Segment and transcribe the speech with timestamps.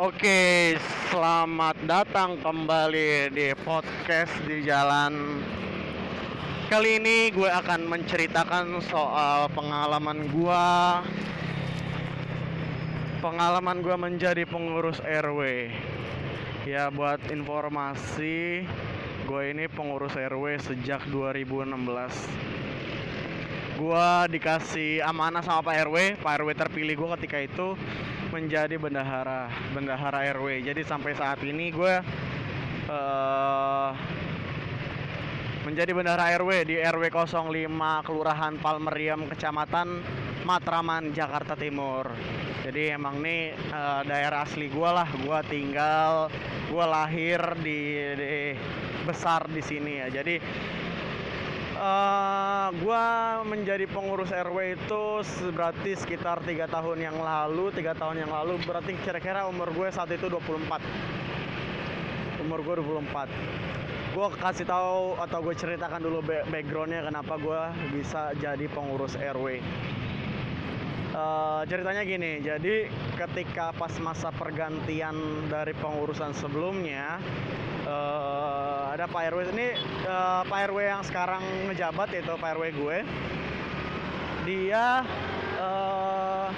[0.00, 0.80] Oke,
[1.12, 5.44] selamat datang kembali di podcast di jalan.
[6.72, 10.68] Kali ini gue akan menceritakan soal pengalaman gue,
[13.20, 15.68] pengalaman gue menjadi pengurus RW.
[16.64, 18.64] Ya, buat informasi,
[19.28, 21.76] gue ini pengurus RW sejak 2016
[23.80, 27.68] gua dikasih amanah sama Pak RW Pak RW terpilih gue ketika itu
[28.30, 31.94] menjadi bendahara bendahara RW jadi sampai saat ini gue
[32.90, 33.90] uh,
[35.66, 37.46] menjadi bendahara RW di RW 05
[38.06, 40.00] Kelurahan Palmeriam Kecamatan
[40.48, 42.08] Matraman Jakarta Timur.
[42.64, 45.06] Jadi emang ini uh, daerah asli gue lah.
[45.20, 46.32] Gue tinggal
[46.66, 47.80] gue lahir di,
[48.16, 48.32] di
[49.04, 50.08] besar di sini ya.
[50.08, 50.40] Jadi
[51.80, 55.02] Uh, gua menjadi pengurus RW itu
[55.56, 58.60] berarti sekitar tiga tahun yang lalu, tiga tahun yang lalu.
[58.68, 60.76] Berarti kira-kira umur gue saat itu 24
[62.44, 63.32] umur gue 24
[64.10, 66.18] gue kasih tahu atau gue ceritakan dulu
[66.50, 67.62] backgroundnya kenapa gue
[67.94, 69.62] bisa jadi pengurus RW
[71.14, 72.40] uh, ceritanya gini.
[72.40, 75.14] Jadi ketika pas masa pergantian
[75.52, 77.20] dari pengurusan sebelumnya
[77.84, 78.39] uh,
[78.90, 82.98] ada Pak RW ini uh, Pak RW yang sekarang ngejabat yaitu Pak RW gue.
[84.50, 85.06] Dia
[85.62, 86.48] uh,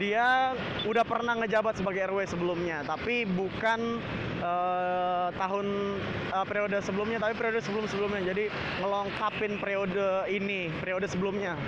[0.00, 0.56] dia
[0.88, 4.00] udah pernah ngejabat sebagai RW sebelumnya tapi bukan
[4.40, 5.66] uh, tahun
[6.32, 8.24] uh, periode sebelumnya tapi periode sebelum sebelumnya.
[8.32, 8.48] Jadi
[8.80, 11.60] ngelengkapin periode ini periode sebelumnya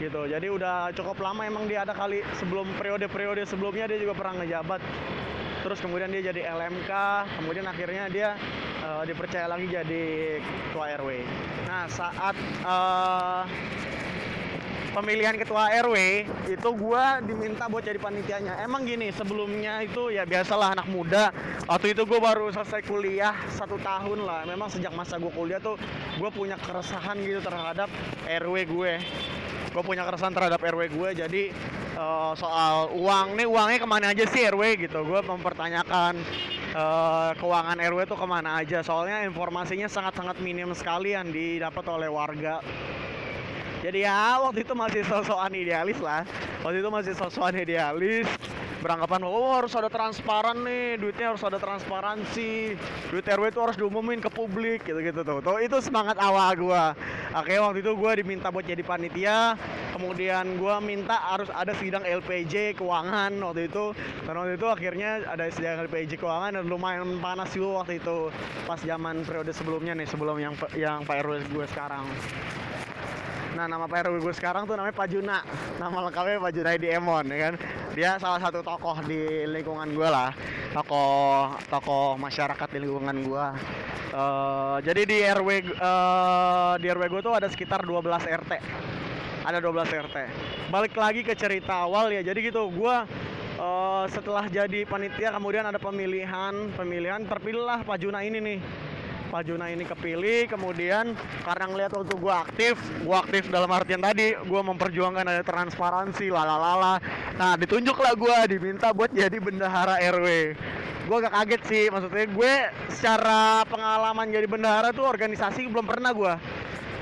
[0.00, 0.24] gitu.
[0.24, 4.80] Jadi udah cukup lama emang dia ada kali sebelum periode-periode sebelumnya dia juga pernah ngejabat
[5.60, 6.92] terus kemudian dia jadi LMK
[7.40, 8.28] kemudian akhirnya dia
[8.84, 10.04] uh, dipercaya lagi jadi
[10.40, 11.22] ketua RW
[11.68, 13.44] nah saat uh,
[14.90, 18.58] pemilihan ketua RW itu gue diminta buat jadi panitianya.
[18.60, 21.30] Emang gini sebelumnya itu ya biasalah anak muda.
[21.70, 24.42] Waktu itu gue baru selesai kuliah satu tahun lah.
[24.50, 25.78] Memang sejak masa gue kuliah tuh
[26.18, 27.86] gue punya keresahan gitu terhadap
[28.26, 28.92] RW gue.
[29.70, 31.42] Gue punya keresahan terhadap RW gue jadi
[32.00, 33.36] uh, soal uang.
[33.36, 35.04] Nih uangnya ke mana aja sih RW gitu.
[35.04, 36.16] Gue mempertanyakan
[36.72, 38.80] uh, keuangan RW itu ke mana aja.
[38.80, 42.64] Soalnya informasinya sangat-sangat minim sekali yang didapat oleh warga.
[43.80, 46.24] Jadi ya waktu itu masih sosokan idealis lah.
[46.64, 48.28] Waktu itu masih sosokan idealis.
[48.80, 50.96] Beranggapan oh harus ada transparan nih.
[50.96, 52.76] Duitnya harus ada transparansi.
[53.12, 54.84] Duit RW itu harus diumumin ke publik.
[54.84, 55.40] Gitu gitu tuh.
[55.40, 56.84] Tuh itu semangat awal gue
[57.30, 59.54] oke waktu itu gue diminta buat jadi panitia
[60.00, 63.92] kemudian gue minta harus ada sidang LPJ keuangan waktu itu.
[64.24, 68.32] Dan waktu itu akhirnya ada sidang LPJ keuangan dan lumayan panas juga waktu itu.
[68.64, 72.08] Pas zaman periode sebelumnya nih sebelum yang yang Pak RW gue sekarang.
[73.60, 75.44] Nah nama Pak RW gue sekarang tuh namanya Pak Juna.
[75.76, 77.54] Nama lengkapnya Pak Juna di Emon ya kan?
[77.92, 80.32] Dia salah satu tokoh di lingkungan gue lah.
[80.72, 83.46] Tokoh tokoh masyarakat di lingkungan gue
[84.14, 88.52] uh, Jadi di RW uh, di RW gue tuh ada sekitar 12 RT
[89.40, 90.16] Ada 12 RT
[90.68, 92.20] Balik lagi ke cerita awal ya.
[92.20, 92.96] Jadi gitu gue
[93.56, 98.60] uh, setelah jadi panitia kemudian ada pemilihan Pemilihan terpilihlah Pak Juna ini nih.
[99.30, 101.14] Pak Juna ini kepilih kemudian
[101.46, 102.74] karena ngeliat waktu gue aktif
[103.06, 106.98] gue aktif dalam artian tadi gue memperjuangkan ada transparansi lalalala.
[107.38, 110.58] Nah ditunjuklah gue diminta buat jadi bendahara RW
[111.10, 112.52] gue agak kaget sih maksudnya gue
[112.92, 116.34] secara pengalaman jadi bendahara tuh organisasi belum pernah gue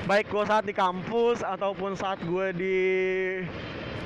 [0.09, 2.77] baik gue saat di kampus ataupun saat gue di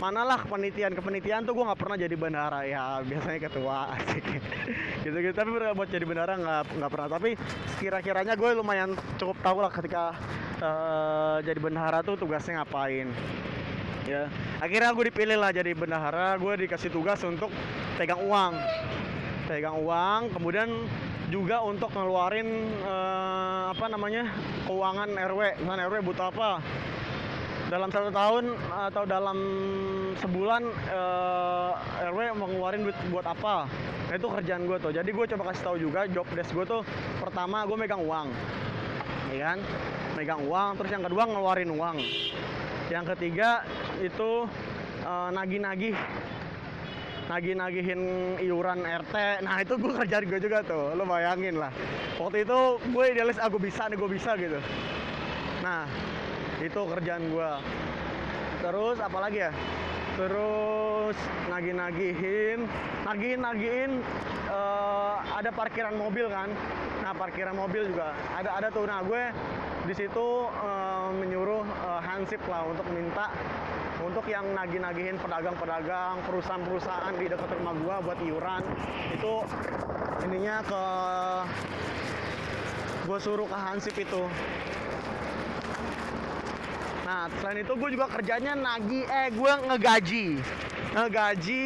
[0.03, 4.25] manalah kepenitian kepenitian tuh gue nggak pernah jadi bendahara ya biasanya ketua asik.
[5.08, 7.08] Gitu gitu tapi buat jadi bendahara nggak nggak pernah.
[7.08, 7.30] Tapi
[7.80, 10.12] kira-kiranya gue lumayan cukup tahu lah ketika
[10.59, 13.08] uh, jadi bendahara tuh tugasnya ngapain.
[14.03, 14.28] Ya.
[14.59, 17.47] Akhirnya gue dipilih lah jadi bendahara gue dikasih tugas untuk
[17.96, 18.59] pegang uang.
[19.47, 20.68] Pegang uang kemudian
[21.34, 22.46] juga untuk ngeluarin
[22.86, 24.30] uh, apa namanya
[24.70, 26.62] keuangan RW misalnya RW butuh apa?
[27.74, 29.38] Dalam satu tahun atau dalam
[30.22, 30.62] sebulan
[30.94, 31.74] uh,
[32.06, 33.66] eh, RW mau ngeluarin duit buat apa?
[33.66, 34.94] Nah, itu kerjaan gue tuh.
[34.94, 36.85] Jadi gue coba kasih tahu juga job desk gue tuh
[37.18, 38.29] pertama gue megang uang
[39.34, 39.59] ya kan?
[40.14, 41.97] Megang uang terus yang kedua ngeluarin uang.
[42.94, 43.66] Yang ketiga
[44.06, 44.46] itu
[45.02, 45.97] uh, nagih-nagih
[47.31, 48.02] nagih-nagihin
[48.43, 49.16] iuran RT
[49.46, 50.96] nah itu gue kerjaan gue juga tuh.
[50.96, 51.72] Lo bayangin lah.
[52.20, 52.59] Waktu itu
[52.91, 54.59] gue idealis aku ah, bisa nih gue bisa gitu.
[55.64, 55.87] Nah
[56.59, 57.49] itu kerjaan gue
[58.64, 59.52] terus apalagi ya?
[60.14, 61.17] Terus
[61.49, 62.70] nagih-nagihin
[63.03, 63.91] nagih-nagihin
[64.52, 66.52] uh, ada parkiran mobil kan?
[67.02, 68.85] Nah parkiran mobil juga ada ada tuh.
[68.85, 69.23] Nah gue
[69.84, 73.28] di situ uh, menyuruh uh, hansip lah untuk minta
[74.03, 78.61] untuk yang nagih-nagihin pedagang-pedagang perusahaan-perusahaan di dekat rumah gua buat iuran
[79.16, 79.34] itu
[80.28, 80.84] ininya ke
[83.03, 84.23] gue suruh ke Hansip itu.
[87.03, 90.28] Nah selain itu gue juga kerjanya nagi eh gue ngegaji.
[90.94, 91.64] Ngegaji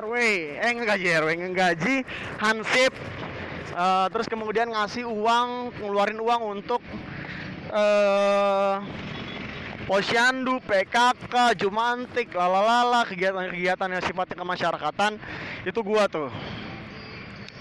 [0.00, 0.14] RW
[0.60, 1.94] eh ngegaji RW ngegaji
[2.40, 2.92] Hansip.
[3.78, 6.82] Uh, terus kemudian ngasih uang ngeluarin uang untuk
[7.70, 8.82] uh,
[9.88, 15.16] posyandu, PKK, Jumantik, lalalala, kegiatan-kegiatan yang sifatnya kemasyarakatan
[15.64, 16.28] itu gua tuh.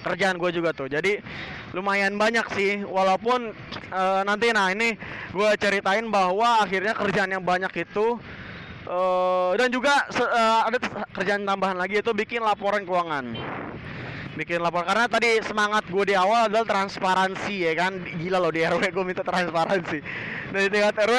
[0.04, 0.92] Kerjaan gua juga tuh.
[0.92, 1.24] Jadi
[1.72, 3.56] lumayan banyak sih walaupun
[3.96, 5.00] uh, nanti nah ini
[5.32, 8.20] gua ceritain bahwa akhirnya kerjaan yang banyak itu
[8.88, 10.80] uh, dan juga uh, ada
[11.12, 13.36] kerjaan tambahan lagi itu bikin laporan keuangan
[14.38, 14.86] bikin lapor.
[14.86, 17.98] Karena tadi semangat gue di awal adalah transparansi ya kan?
[18.06, 20.00] Gila loh di RW gue minta transparansi.
[20.54, 21.18] Dari tingkat RW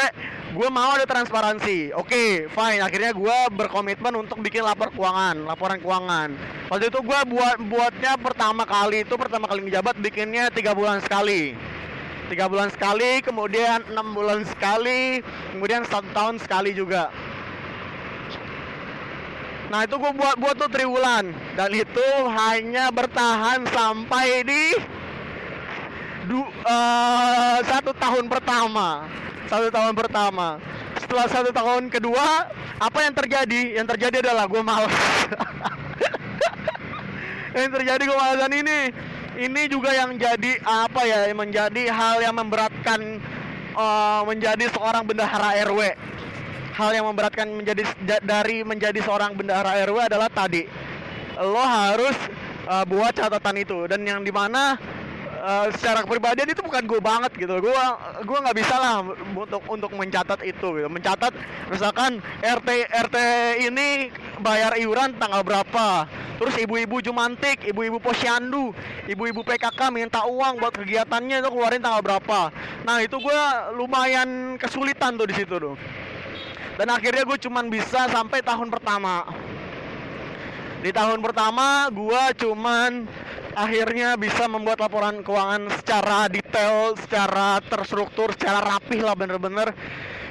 [0.55, 1.93] gue mau ada transparansi.
[1.99, 2.81] Oke okay, fine.
[2.81, 6.31] Akhirnya gue berkomitmen untuk bikin lapor keuangan laporan keuangan.
[6.71, 11.59] Waktu itu gue buat buatnya pertama kali itu pertama kali ngejabat bikinnya tiga bulan sekali.
[12.31, 15.25] Tiga bulan sekali kemudian enam bulan sekali
[15.57, 17.09] kemudian satu tahun sekali juga
[19.69, 21.29] Nah itu gue buat buat tuh triwulan.
[21.57, 24.65] Dan itu hanya bertahan sampai di
[26.29, 29.05] du, uh, satu tahun pertama.
[29.49, 30.57] Satu tahun pertama.
[31.01, 32.49] Setelah satu tahun kedua
[32.81, 33.81] apa yang terjadi?
[33.81, 34.93] Yang terjadi adalah gue malas.
[37.59, 38.79] Yang terjadi gue malas dan ini
[39.39, 43.23] ini juga yang jadi apa ya menjadi hal yang memberatkan
[43.79, 45.95] uh, menjadi seorang bendahara RW
[46.79, 47.83] hal yang memberatkan menjadi
[48.23, 50.63] dari menjadi seorang bendahara RW adalah tadi.
[51.43, 52.15] Lo harus
[52.71, 53.91] uh, buat catatan itu.
[53.91, 54.79] Dan yang di mana
[55.43, 57.59] uh, secara kepribadian itu bukan gue banget gitu.
[57.59, 57.75] Gue
[58.23, 59.03] gue nggak bisa lah
[59.35, 60.87] untuk untuk mencatat itu gitu.
[60.87, 61.35] Mencatat
[61.67, 62.69] misalkan RT
[63.11, 63.17] RT
[63.67, 66.07] ini bayar iuran tanggal berapa.
[66.39, 68.71] Terus ibu-ibu jumantik ibu-ibu posyandu
[69.11, 72.55] ibu-ibu PKK minta uang buat kegiatannya itu keluarin tanggal berapa.
[72.87, 73.43] Nah itu gue
[73.75, 75.75] lumayan kesulitan tuh di situ tuh
[76.79, 79.27] dan akhirnya gue cuman bisa sampai tahun pertama
[80.79, 83.03] di tahun pertama gue cuman
[83.59, 89.75] akhirnya bisa membuat laporan keuangan secara detail, secara terstruktur, secara rapih lah bener-bener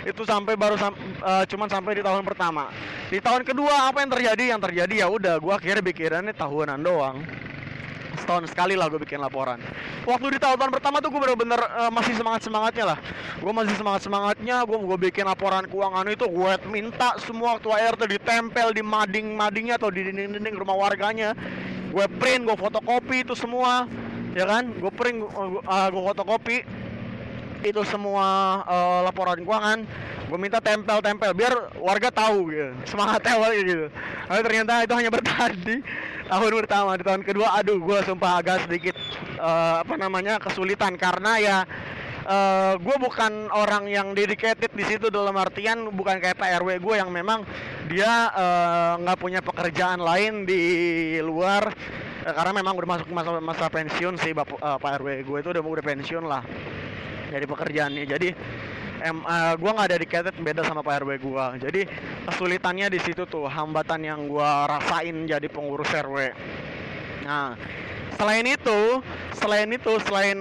[0.07, 2.71] itu sampai baru sam uh, cuman sampai di tahun pertama.
[3.11, 4.43] Di tahun kedua apa yang terjadi?
[4.55, 7.19] Yang terjadi ya udah gue akhirnya bikirannya tahunan doang
[8.19, 9.61] setahun sekali lah gue bikin laporan.
[10.03, 12.99] Waktu di tahun, tahun pertama tuh gue bener-bener uh, masih semangat semangatnya lah.
[13.39, 18.01] Gue masih semangat semangatnya gue gue bikin laporan keuangan itu gue minta semua ketua RT
[18.19, 21.37] ditempel di mading-madingnya atau di dinding-dinding rumah warganya.
[21.93, 23.87] Gue print gue fotokopi itu semua
[24.37, 24.69] ya kan?
[24.75, 26.57] Gue print uh, eh, gue fotokopi
[27.65, 29.81] itu semua uh, laporan keuangan.
[30.27, 32.71] Gue minta tempel-tempel biar warga tahu gitu.
[32.85, 33.87] Semangat awal gitu.
[34.27, 35.79] Tapi ternyata itu hanya bertahan di
[36.27, 38.95] tahun pertama di tahun kedua aduh gue sumpah agak sedikit
[39.39, 40.99] uh, apa namanya kesulitan.
[40.99, 41.57] Karena ya
[42.27, 46.95] uh, gue bukan orang yang dedicated di situ dalam artian bukan kayak Pak RW gue
[46.99, 47.47] yang memang
[47.87, 48.29] dia
[48.99, 50.63] nggak uh, punya pekerjaan lain di
[51.23, 51.71] luar.
[52.27, 55.49] Uh, karena memang udah masuk masa masa pensiun sih Bapak uh, Pak RW gue itu
[55.55, 56.43] udah udah pensiun lah
[57.31, 58.03] dari pekerjaannya.
[58.03, 58.29] Jadi
[59.01, 61.81] em, uh, gue nggak dedicated beda sama Pak RW gue jadi
[62.29, 66.33] kesulitannya di situ tuh hambatan yang gue rasain jadi pengurus RW
[67.25, 67.53] nah
[68.17, 69.01] selain itu
[69.37, 70.39] selain itu selain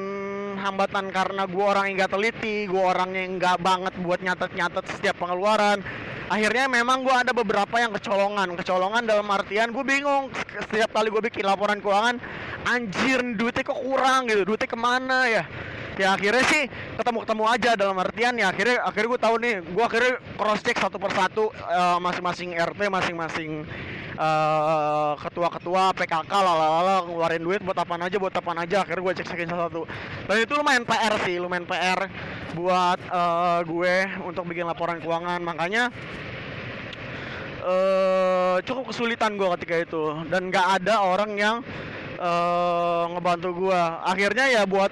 [0.57, 5.21] hambatan karena gue orang yang gak teliti gue orang yang nggak banget buat nyatet-nyatet setiap
[5.21, 5.85] pengeluaran
[6.26, 8.59] akhirnya memang gue ada beberapa yang kecolongan.
[8.59, 10.35] Kecolongan dalam artian gue bingung
[10.66, 12.19] setiap kali gue bikin laporan keuangan
[12.66, 15.45] anjir duitnya kok kurang gitu duitnya ke mana ya
[15.97, 16.62] ya akhirnya sih
[17.00, 20.76] ketemu ketemu aja dalam artian ya akhirnya akhirnya gue tahu nih gue akhirnya cross check
[20.76, 23.50] satu persatu uh, masing-masing RT masing-masing
[24.21, 29.26] uh, ketua-ketua PKK lalala ngeluarin duit buat apa aja buat apa aja akhirnya gue cek
[29.33, 29.88] cekin satu
[30.29, 32.09] dan itu lumayan PR sih lumayan PR
[32.57, 35.45] buat uh, gue untuk bikin laporan keuangan.
[35.45, 35.93] Makanya
[37.61, 40.05] uh, cukup kesulitan gue ketika itu.
[40.33, 41.57] Dan nggak ada orang yang
[42.17, 44.88] uh, ngebantu gue akhirnya ya buat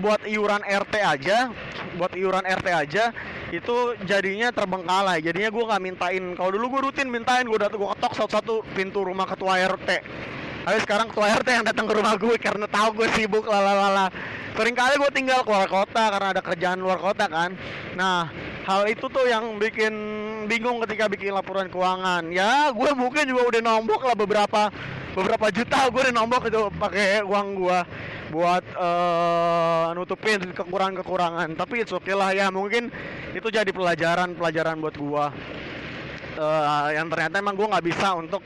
[0.00, 1.52] buat iuran RT aja
[1.94, 3.04] buat iuran RT aja
[3.50, 3.76] itu
[4.06, 5.20] jadinya terbengkalai.
[5.20, 6.22] Jadinya gue nggak mintain.
[6.38, 9.90] Kalau dulu gue rutin mintain gue datang gue ketok satu-satu pintu rumah ketua RT
[10.60, 14.12] tapi sekarang ketua RT yang datang ke rumah gue karena tahu gue sibuk lalalala
[14.50, 17.56] sering kali gue tinggal keluar kota karena ada kerjaan luar kota kan.
[17.96, 18.28] Nah
[18.68, 19.94] hal itu tuh yang bikin
[20.52, 22.28] bingung ketika bikin laporan keuangan.
[22.28, 24.68] Ya gue mungkin juga udah nombok lah beberapa
[25.16, 27.78] beberapa juta gue udah nombok itu pakai uang gue
[28.30, 31.58] buat uh, nutupin kekurangan-kekurangan.
[31.58, 32.88] Tapi itu okay lah ya mungkin
[33.34, 35.34] itu jadi pelajaran pelajaran buat gua.
[36.40, 38.40] Uh, yang ternyata emang gue nggak bisa untuk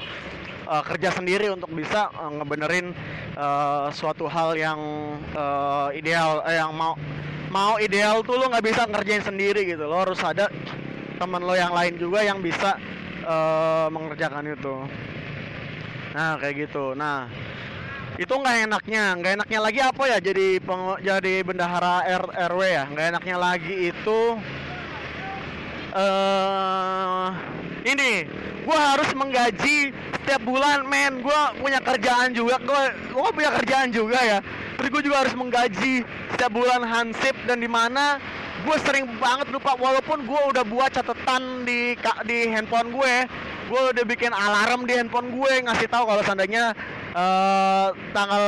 [0.66, 2.96] uh, kerja sendiri untuk bisa uh, ngebenerin
[3.36, 4.80] uh, suatu hal yang
[5.36, 6.96] uh, ideal eh, yang mau
[7.52, 10.50] mau ideal tuh lo nggak bisa ngerjain sendiri gitu lo harus ada
[11.20, 12.74] teman lo yang lain juga yang bisa
[13.22, 14.74] uh, mengerjakan itu.
[16.14, 16.98] Nah kayak gitu.
[16.98, 17.30] Nah
[18.14, 22.84] itu nggak enaknya nggak enaknya lagi apa ya jadi peng, jadi bendahara R, RW ya?
[22.86, 24.20] Nggak enaknya lagi itu
[25.98, 27.28] uh,
[27.82, 28.12] ini
[28.64, 29.90] gue harus menggaji
[30.22, 31.26] setiap bulan men.
[31.26, 34.38] Gue punya kerjaan juga gue gue punya kerjaan juga ya.
[34.78, 38.22] Terus gue juga harus menggaji setiap bulan hansip dan di mana
[38.64, 43.14] gue sering banget lupa walaupun gue udah buat catatan di di handphone gue
[43.68, 46.72] gue udah bikin alarm di handphone gue ngasih tahu kalau seandainya
[47.14, 48.44] uh, tanggal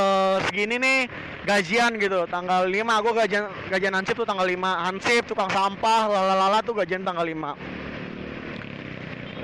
[0.51, 0.99] segini nih
[1.47, 2.27] gajian gitu.
[2.27, 7.07] Tanggal 5 gue gajian gajian hansip tuh tanggal 5 hansip tukang sampah lalalala tuh gajian
[7.07, 7.87] tanggal 5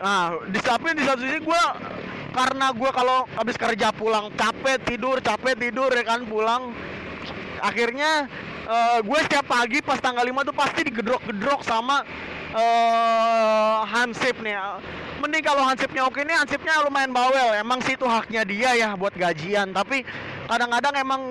[0.02, 1.62] Nah, di samping di satu sisi gue
[2.34, 6.74] karena gue kalau habis kerja pulang capek tidur capek tidur ya kan pulang.
[7.62, 8.26] Akhirnya
[8.66, 12.02] uh, gue setiap pagi pas tanggal 5 tuh pasti digedrok-gedrok sama
[12.50, 14.58] uh, hansip nih
[15.22, 17.54] mending kalau hansipnya oke nih hansipnya lumayan bawel.
[17.54, 19.70] Emang sih itu haknya dia ya buat gajian.
[19.70, 20.02] Tapi
[20.50, 21.22] kadang-kadang emang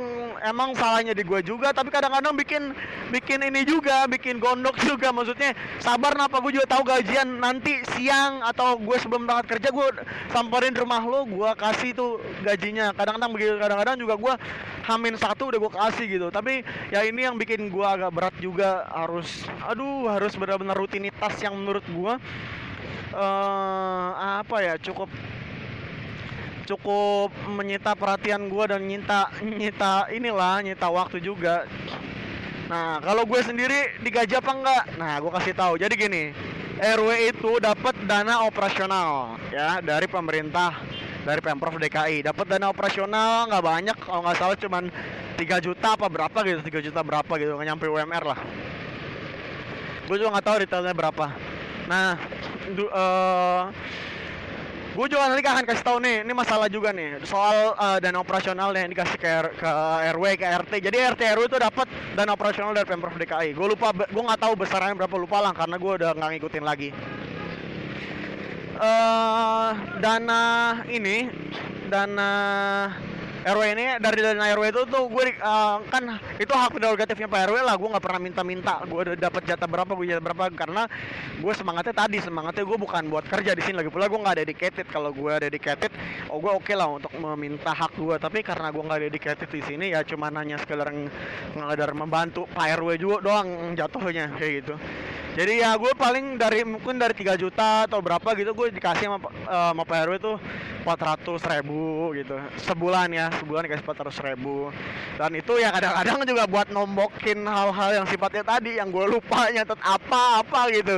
[0.48, 1.76] emang salahnya di gue juga.
[1.76, 2.72] Tapi kadang-kadang bikin
[3.12, 5.12] bikin ini juga bikin gondok juga.
[5.12, 5.52] Maksudnya
[5.84, 7.28] sabar napa gue juga tahu gajian?
[7.44, 9.88] Nanti siang atau gue sebelum berangkat kerja gue
[10.32, 12.96] samperin rumah lo gue kasih tuh gajinya.
[12.96, 13.60] Kadang-kadang begitu.
[13.60, 14.34] Kadang-kadang juga gue
[14.88, 16.28] hamin satu udah gue kasih gitu.
[16.32, 16.64] Tapi
[16.96, 18.88] ya ini yang bikin gue agak berat juga.
[18.88, 22.16] Harus aduh harus benar-benar rutinitas yang menurut gue
[23.14, 25.08] uh, apa ya cukup
[26.66, 29.28] cukup menyita perhatian gue dan nyita
[29.60, 31.68] nyita inilah nyita waktu juga.
[32.72, 34.84] Nah kalau gue sendiri digaji apa enggak?
[34.96, 35.74] Nah gue kasih tahu.
[35.76, 36.24] Jadi gini
[36.82, 40.82] RW itu dapat dana operasional ya dari pemerintah
[41.22, 44.90] dari pemprov DKI dapat dana operasional nggak banyak kalau nggak salah cuman
[45.38, 48.40] 3 juta apa berapa gitu 3 juta berapa gitu nggak nyampe UMR lah.
[50.10, 51.26] Gue juga nggak tahu detailnya berapa.
[51.86, 52.18] Nah
[52.92, 53.70] uh,
[54.92, 57.24] gue juga nanti akan kasih tahu nih ini masalah juga nih.
[57.24, 59.72] Soal uh, dana operasional yang dikasih ke, ke
[60.18, 63.96] RW ke RT jadi RT RW itu dapat dana operasional dari pemprov DKI gue lupa
[63.96, 66.90] gue nggak tahu besarannya berapa lupa lah karena gue udah nggak ngikutin lagi.
[68.82, 70.44] Uh, dana
[70.90, 71.30] ini
[71.92, 72.32] dana
[73.42, 77.58] RW ini dari dana RW itu tuh gue uh, kan itu hak prerogatifnya Pak RW
[77.66, 78.86] lah gue nggak pernah minta-minta.
[78.86, 80.86] Gue udah dapat jatah berapa gue jatah berapa karena
[81.42, 83.82] gue semangatnya tadi semangatnya gue bukan buat kerja di sini.
[83.82, 84.86] Lagi pula gue nggak dedicated.
[84.94, 85.90] Kalau gue dedicated
[86.30, 89.62] oh gue oke okay lah untuk meminta hak gue tapi karena gue nggak dedicated di
[89.66, 90.94] sini ya cuma nanya sekedar
[91.58, 94.76] ngadar membantu Pak RW juga doang jatuhnya kayak gitu.
[95.32, 99.32] Jadi ya gue paling dari mungkin dari 3 juta atau berapa gitu gue dikasih sama,
[99.48, 100.36] uh, sama Pak RW tuh
[100.84, 102.36] 400 ribu gitu
[102.68, 104.72] sebulan ya sebulan dikasih 400 ribu
[105.20, 109.80] dan itu ya kadang-kadang juga buat nombokin hal-hal yang sifatnya tadi yang gue lupa nyatet
[109.80, 110.96] apa-apa gitu.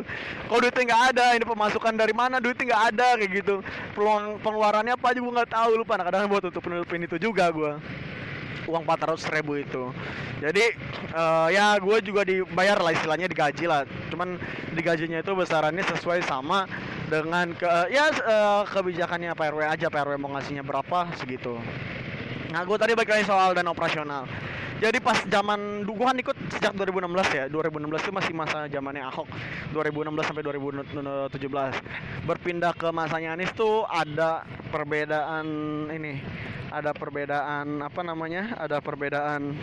[0.48, 3.56] Kalau duitnya nggak ada ini pemasukan dari mana duitnya nggak ada kayak gitu.
[3.98, 5.94] Peluang pengeluarannya apa aja gue nggak tahu lupa.
[6.00, 7.72] Nah kadang buat tutup penutupin itu juga gue
[8.68, 9.84] uang 400 ribu itu.
[10.40, 10.66] Jadi
[11.16, 13.84] uh, ya gue juga dibayar lah istilahnya digaji lah.
[14.08, 14.40] Cuman
[14.75, 16.68] digajinya itu besarannya sesuai sama
[17.12, 19.88] dengan ke ya uh, kebijakannya Pak RW aja.
[19.92, 21.60] Pak RW mau ngasihnya berapa segitu
[22.53, 24.29] nah gue tadi balik soal dan operasional.
[24.77, 27.45] Jadi pas zaman gue kan ikut sejak 2016 ya.
[27.50, 29.31] 2016 itu masih masa zamannya Ahok.
[29.72, 35.48] 2016 sampai 2017 berpindah ke masanya Anies tuh ada perbedaan
[35.88, 36.19] ini.
[36.69, 38.60] Ada perbedaan apa namanya?
[38.60, 39.55] Ada perbedaan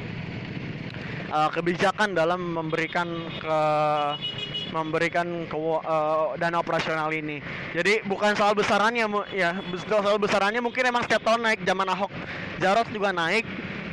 [1.30, 3.08] uh, kebijakan dalam memberikan
[3.38, 3.58] ke
[4.70, 7.42] memberikan ke uh, dana operasional ini.
[7.74, 12.12] Jadi bukan soal besarannya ya, soal besarannya mungkin emang setiap tahun naik zaman Ahok
[12.62, 13.46] Jarot juga naik.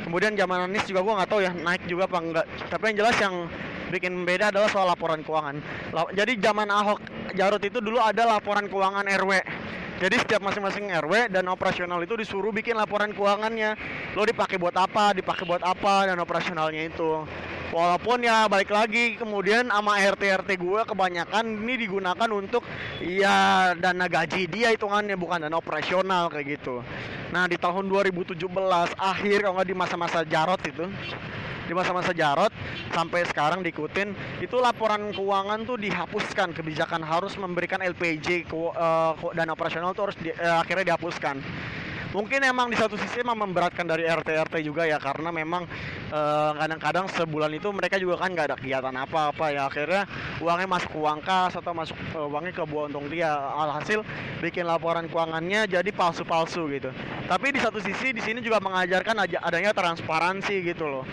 [0.08, 2.46] Kemudian zaman Anies juga gue nggak tahu ya naik juga apa enggak.
[2.72, 3.34] Tapi yang jelas yang
[3.92, 5.60] bikin beda adalah soal laporan keuangan.
[6.14, 7.00] Jadi zaman Ahok
[7.36, 9.32] Jarot itu dulu ada laporan keuangan RW
[9.98, 13.74] jadi setiap masing-masing RW dan operasional itu disuruh bikin laporan keuangannya.
[14.14, 17.26] Lo dipakai buat apa, dipakai buat apa dan operasionalnya itu.
[17.68, 22.64] Walaupun ya balik lagi kemudian sama RT RT gue kebanyakan ini digunakan untuk
[23.02, 26.80] ya dana gaji dia hitungannya bukan dana operasional kayak gitu.
[27.34, 28.38] Nah di tahun 2017
[28.96, 30.88] akhir kalau nggak di masa-masa Jarot itu
[31.68, 32.50] di masa-masa Jarot
[32.96, 34.16] sampai sekarang diikutin.
[34.40, 36.56] Itu laporan keuangan tuh dihapuskan.
[36.56, 41.44] Kebijakan harus memberikan LPJ ke, uh, dana operasional tuh harus di, uh, akhirnya dihapuskan.
[42.08, 45.68] Mungkin emang di satu sisi emang memberatkan dari RT RT juga ya karena memang
[46.08, 49.68] eh, kadang-kadang sebulan itu mereka juga kan nggak ada kegiatan apa-apa ya.
[49.68, 50.08] Akhirnya
[50.40, 53.28] uangnya masuk ke uang kas atau masuk uh, uangnya ke buah dia.
[53.60, 54.00] Alhasil
[54.40, 56.88] bikin laporan keuangannya jadi palsu-palsu gitu.
[57.28, 61.04] Tapi di satu sisi di sini juga mengajarkan adanya transparansi gitu loh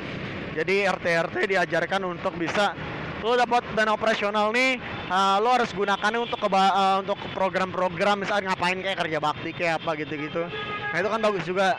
[0.55, 2.71] jadi RT RT diajarkan untuk bisa
[3.19, 4.79] lo dapat dana operasional nih
[5.11, 9.83] uh, lo harus gunakannya untuk ke uh, untuk program-program misalnya ngapain kayak kerja bakti kayak
[9.83, 10.47] apa gitu-gitu.
[10.93, 11.75] Nah itu kan bagus juga.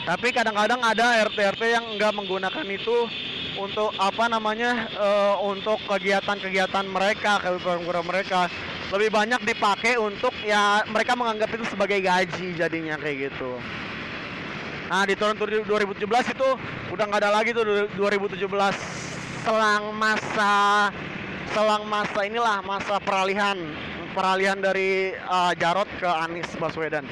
[0.00, 3.06] Tapi kadang-kadang ada RT-RT yang enggak menggunakan itu
[3.60, 8.52] untuk apa namanya uh, untuk kegiatan-kegiatan mereka program mereka.
[8.90, 13.56] Lebih banyak dipakai untuk ya mereka menganggap itu sebagai gaji jadinya kayak gitu
[14.90, 16.02] nah di tahun 2017
[16.34, 16.48] itu
[16.90, 17.62] udah nggak ada lagi tuh
[17.94, 18.42] 2017
[19.46, 20.90] selang masa
[21.54, 23.54] selang masa inilah masa peralihan
[24.12, 27.06] peralihan dari uh, Jarot ke Anies Baswedan.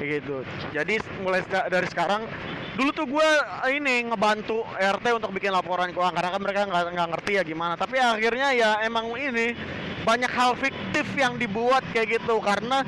[0.00, 0.42] Gitu.
[0.72, 2.24] Jadi mulai dari sekarang
[2.80, 3.30] dulu tuh gue
[3.68, 7.76] ini ngebantu RT untuk bikin laporan keuangan karena kan mereka nggak ngerti ya gimana.
[7.76, 9.52] Tapi akhirnya ya emang ini
[10.00, 12.40] banyak hal fiktif yang dibuat kayak gitu.
[12.40, 12.80] Karena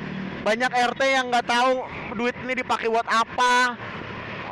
[0.43, 1.87] banyak RT yang nggak tahu
[2.19, 3.79] duit ini dipakai buat apa.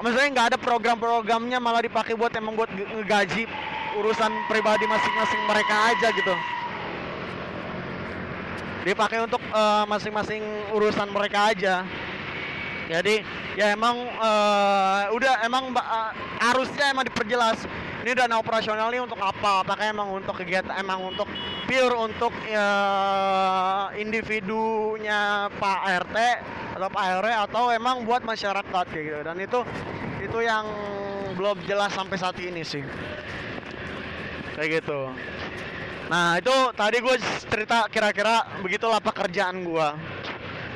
[0.02, 3.46] Maksudnya nggak ada program-programnya malah dipakai buat emang buat ngegaji
[4.00, 6.36] urusan pribadi masing-masing mereka aja gitu.
[8.82, 10.42] Dipakai untuk uh, masing-masing
[10.74, 11.86] urusan mereka aja.
[12.90, 13.22] Jadi
[13.60, 17.62] ya emang uh, udah emang uh, harusnya emang diperjelas
[18.02, 19.62] ini dana operasional ini untuk apa?
[19.62, 21.30] Apakah emang untuk kegiatan emang untuk
[21.70, 25.80] pure untuk uh, individunya Pak
[26.10, 26.18] RT
[26.82, 29.20] atau Pak RW atau emang buat masyarakat kayak gitu.
[29.22, 29.60] Dan itu
[30.18, 30.66] itu yang
[31.38, 32.82] belum jelas sampai saat ini sih.
[34.58, 35.14] Kayak gitu.
[36.10, 37.16] Nah itu tadi gue
[37.48, 39.88] cerita kira-kira begitulah pekerjaan gue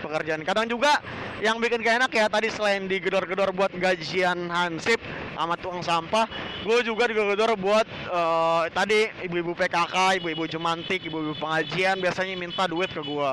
[0.06, 0.46] pekerjaan.
[0.46, 1.02] Kadang juga
[1.42, 5.02] yang bikin gak enak ya tadi selain digedor-gedor buat gajian hansip
[5.36, 6.26] sama tukang sampah.
[6.64, 12.90] Gue juga digedor-gedor buat uh, tadi ibu-ibu PKK ibu-ibu jumantik ibu-ibu pengajian biasanya minta duit
[12.90, 13.32] ke gue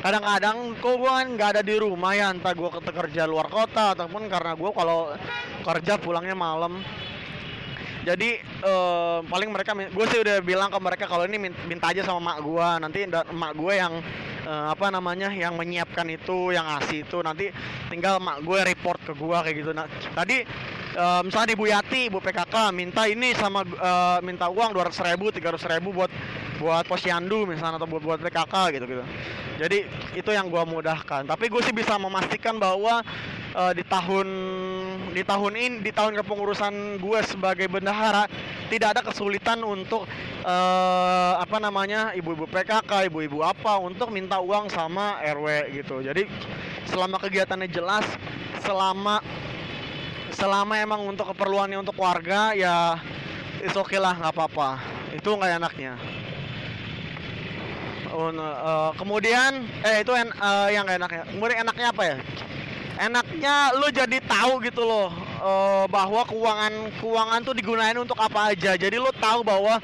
[0.00, 4.32] kadang-kadang kok gue kan nggak ada di rumah ya entah gue kerja luar kota ataupun
[4.32, 5.12] karena gue kalau
[5.60, 6.80] kerja pulangnya malam
[8.00, 12.32] jadi uh, paling mereka gue sih udah bilang ke mereka kalau ini minta aja sama
[12.32, 12.98] mak gue nanti
[13.36, 13.92] mak gue yang
[14.48, 17.52] uh, apa namanya yang menyiapkan itu yang ngasih itu nanti
[17.92, 19.70] tinggal mak gue report ke gue kayak gitu.
[19.76, 19.84] Nah
[20.16, 20.40] tadi
[20.96, 25.28] uh, misalnya ibu Yati ibu PKK minta ini sama uh, minta uang dua ratus ribu
[25.28, 26.10] tiga ratus ribu buat
[26.56, 29.04] buat posyandu misalnya atau buat buat PKK gitu gitu
[29.60, 29.84] jadi
[30.16, 31.28] itu yang gue mudahkan.
[31.28, 33.04] Tapi gue sih bisa memastikan bahwa
[33.54, 34.28] uh, di tahun
[35.10, 38.30] di tahun ini di tahun kepengurusan gue sebagai bendahara
[38.70, 40.06] tidak ada kesulitan untuk
[40.46, 45.98] uh, apa namanya ibu-ibu PKK, ibu-ibu apa untuk minta uang sama RW gitu.
[46.02, 46.30] Jadi
[46.86, 48.06] selama kegiatannya jelas,
[48.62, 49.18] selama
[50.30, 52.96] selama emang untuk keperluannya untuk warga ya
[53.66, 54.78] oke okay lah nggak apa-apa.
[55.18, 55.94] Itu nggak enaknya.
[58.10, 61.22] Uh, kemudian eh itu en, uh, yang gak enaknya.
[61.30, 62.16] Kemudian enaknya apa ya?
[63.00, 65.08] Enaknya lu jadi tahu gitu loh
[65.40, 68.76] uh, bahwa keuangan keuangan tuh digunain untuk apa aja.
[68.76, 69.80] Jadi lu tahu bahwa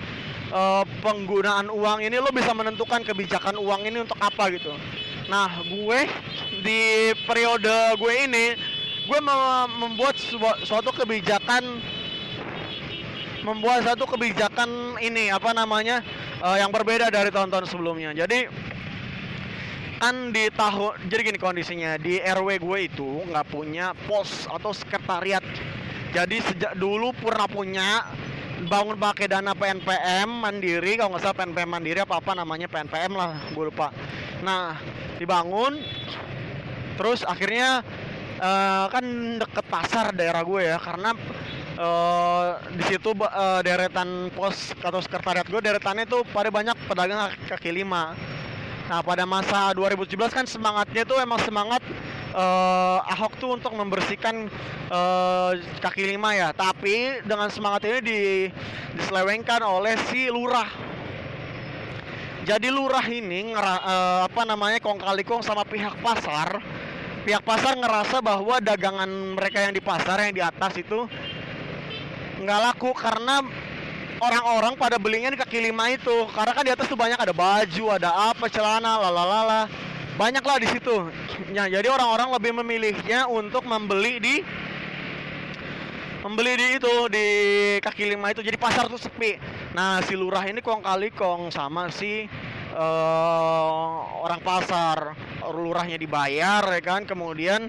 [0.52, 4.76] uh, penggunaan uang ini lu bisa menentukan kebijakan uang ini untuk apa gitu.
[5.33, 6.00] Nah gue
[6.61, 8.46] di periode gue ini
[9.07, 9.20] gue
[9.81, 10.18] membuat
[10.66, 11.64] suatu kebijakan
[13.46, 16.02] membuat satu kebijakan ini apa namanya
[16.42, 18.11] uh, yang berbeda dari tahun-tahun sebelumnya.
[18.11, 18.50] Jadi
[19.97, 25.43] kan di tahun jadi gini kondisinya di RW gue itu nggak punya pos atau sekretariat.
[26.13, 28.05] Jadi sejak dulu pernah punya
[28.69, 33.37] bangun pakai dana PNPM mandiri kalau nggak salah PNPM mandiri apa apa namanya PNPM lah
[33.53, 33.93] gue lupa.
[34.45, 34.77] Nah
[35.17, 35.81] dibangun
[36.97, 37.85] terus akhirnya
[38.41, 39.05] uh, kan
[39.41, 41.13] deket pasar daerah gue ya karena
[41.77, 47.73] uh, di situ uh, deretan pos atau sekretariat gue deretannya tuh pada banyak pedagang kaki
[47.73, 48.17] lima
[48.87, 51.83] Nah pada masa 2017 kan semangatnya tuh emang semangat
[52.31, 54.46] uh, Ahok tuh untuk membersihkan
[54.94, 56.49] uh, kaki lima ya.
[56.55, 58.20] Tapi dengan semangat ini di,
[58.94, 60.70] diselewengkan oleh si lurah.
[62.46, 66.62] Jadi lurah ini ngera, uh, apa namanya kong kali kong sama pihak pasar.
[67.27, 71.11] Pihak pasar ngerasa bahwa dagangan mereka yang di pasar yang di atas itu
[72.38, 73.42] nggak laku karena
[74.20, 76.29] orang-orang pada belinya di kaki lima itu.
[76.33, 79.68] Karena kan di atas tuh banyak ada baju ada apa celana lalalala.
[80.16, 81.12] Banyak lah di situ.
[81.52, 84.35] Ya jadi orang-orang lebih memilihnya untuk membeli di
[86.24, 87.26] membeli di itu di
[87.85, 88.40] kaki lima itu.
[88.40, 89.37] Jadi pasar tuh sepi.
[89.76, 92.24] Nah si lurah ini kong kali kong sama si
[92.72, 95.12] uh, orang pasar.
[95.46, 97.05] Lurahnya dibayar ya kan?
[97.05, 97.68] Kemudian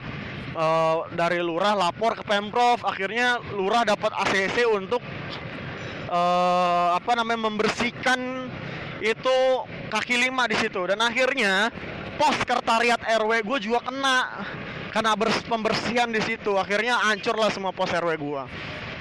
[0.56, 2.80] uh, dari lurah lapor ke pemprov.
[2.88, 5.04] Akhirnya lurah dapat ACC untuk
[6.10, 8.50] uh, apa namanya membersihkan
[9.04, 9.38] itu
[9.94, 11.70] kaki lima di situ dan akhirnya
[12.18, 14.48] pos sekretariat RW gue juga kena
[14.90, 15.14] karena
[15.46, 18.44] pembersihan di situ akhirnya hancur lah semua pos RW gue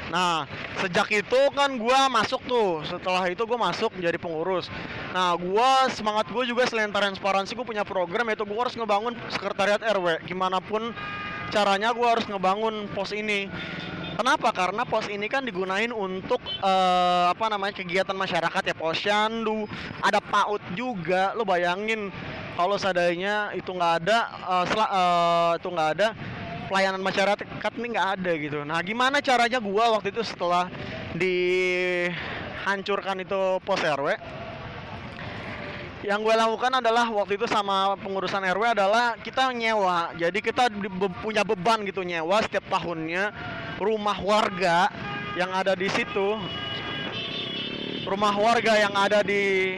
[0.07, 0.47] Nah,
[0.79, 2.83] sejak itu kan gue masuk tuh.
[2.87, 4.71] Setelah itu gue masuk menjadi pengurus.
[5.11, 9.83] Nah, gue semangat gue juga selain transparansi, gue punya program yaitu gue harus ngebangun sekretariat
[9.83, 10.23] RW.
[10.31, 10.95] Gimana pun
[11.51, 13.51] caranya gue harus ngebangun pos ini.
[14.17, 14.49] Kenapa?
[14.49, 19.69] Karena pos ini kan digunain untuk uh, apa namanya kegiatan masyarakat ya posyandu,
[20.01, 21.37] ada PAUD juga.
[21.37, 22.09] Lo bayangin
[22.57, 26.17] kalau seadanya itu nggak ada, uh, uh, itu nggak ada,
[26.73, 27.45] pelayanan masyarakat
[27.77, 28.65] ini nggak ada gitu.
[28.65, 30.73] Nah, gimana caranya gua waktu itu setelah
[31.13, 34.17] dihancurkan itu pos RW?
[36.05, 40.15] Yang gue lakukan adalah waktu itu sama pengurusan RW adalah kita nyewa.
[40.15, 40.71] Jadi kita
[41.19, 43.35] punya beban gitu nyewa setiap tahunnya
[43.81, 44.89] rumah warga
[45.37, 46.37] yang ada di situ.
[48.07, 49.77] Rumah warga yang ada di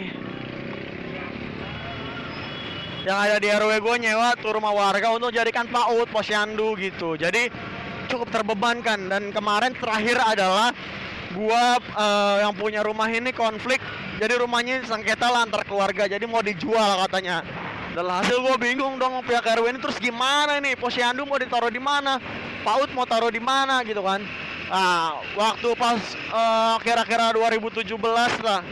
[3.09, 7.17] yang ada di RW gue nyewa tuh rumah warga untuk jadikan PAUD, posyandu gitu.
[7.17, 7.49] Jadi
[8.09, 10.73] cukup terbebankan dan kemarin terakhir adalah
[11.37, 13.85] gua uh, yang punya rumah ini konflik
[14.17, 17.45] jadi rumahnya sengketa lah keluarga jadi mau dijual katanya
[17.99, 19.83] dan hasil gue bingung dong pihak RW ini.
[19.83, 22.23] Terus gimana nih posyandu mau ditaruh di mana?
[22.63, 24.23] PAUD mau taruh di mana gitu kan?
[24.71, 25.99] Nah waktu pas
[26.31, 27.91] uh, kira-kira 2017
[28.47, 28.63] lah.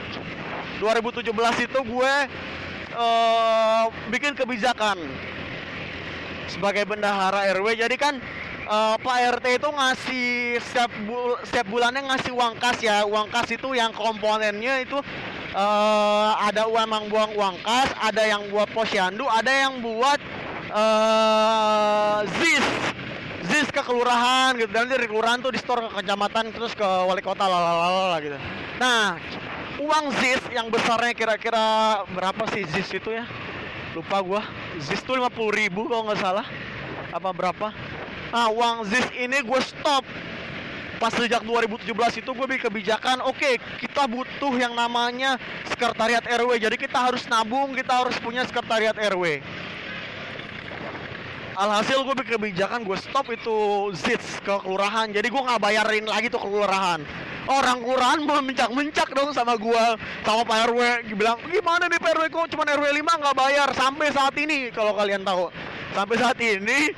[0.79, 1.27] 2017
[1.67, 2.15] itu gue
[2.95, 4.95] uh, bikin kebijakan
[6.47, 7.83] sebagai bendahara RW.
[7.83, 8.23] Jadi kan
[8.67, 10.29] uh, Pak RT itu ngasih
[10.61, 13.07] setiap bu setiap bulannya ngasih uang kas ya.
[13.07, 14.99] Uang kas itu yang komponennya itu
[15.57, 20.21] uh, ada uang buang uang kas, ada yang buat posyandu, ada yang buat
[20.75, 22.67] uh, ZIS.
[23.47, 27.23] ZIS ke kelurahan gitu dan dari kelurahan tuh di store ke kecamatan terus ke wali
[27.23, 28.35] kota lalala gitu.
[28.83, 29.23] Nah,
[29.79, 33.25] uang ZIS yang besarnya kira-kira berapa sih ZIS itu ya?
[33.95, 34.43] Lupa gua.
[34.83, 36.47] ZIS itu 50 ribu kalau nggak salah.
[37.15, 37.71] Apa berapa?
[38.37, 40.05] Nah, uang ZIS ini gue stop.
[41.01, 45.41] Pas sejak 2017 itu gue bikin kebijakan, oke okay, kita butuh yang namanya
[45.73, 46.61] sekretariat RW.
[46.61, 49.41] Jadi kita harus nabung, kita harus punya sekretariat RW.
[51.57, 55.09] Alhasil gue bikin kebijakan, gue stop itu ZIS ke kelurahan.
[55.09, 57.01] Jadi gue nggak bayarin lagi tuh ke kelurahan
[57.47, 59.95] orang kelurahan mau mencak-mencak dong sama gua
[60.27, 60.81] sama Pak RW
[61.15, 64.99] bilang gimana nih Pak RW kok cuma RW 5 nggak bayar sampai saat ini kalau
[64.99, 65.47] kalian tahu
[65.95, 66.91] sampai saat ini